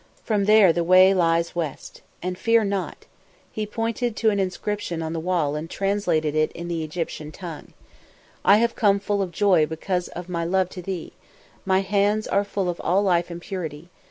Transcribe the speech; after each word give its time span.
From 0.23 0.45
there 0.45 0.73
the 0.73 0.83
way 0.83 1.13
lies 1.13 1.55
west. 1.55 2.01
And 2.23 2.35
fear 2.35 2.63
not." 2.63 3.05
He 3.51 3.67
pointed 3.67 4.15
to 4.15 4.31
an 4.31 4.39
inscription 4.39 5.03
on 5.03 5.13
the 5.13 5.19
wall 5.19 5.55
and 5.55 5.69
translated 5.69 6.33
it 6.33 6.51
in 6.53 6.69
the 6.69 6.83
Egyptian 6.83 7.31
tongue. 7.31 7.73
"'_I 8.43 8.57
have 8.57 8.75
come 8.75 8.99
full 8.99 9.21
of 9.21 9.31
joy 9.31 9.67
because 9.67 10.07
of 10.07 10.27
my 10.27 10.43
love 10.43 10.69
to 10.69 10.81
thee; 10.81 11.13
my 11.65 11.81
hands 11.81 12.25
are 12.27 12.43
full 12.43 12.67
of 12.67 12.81
all 12.83 13.03
life 13.03 13.29
and 13.29 13.39
purity. 13.43 13.89